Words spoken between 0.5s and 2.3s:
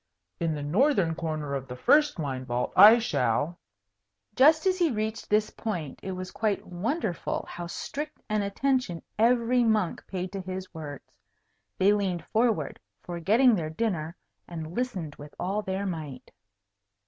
the northern corner of the first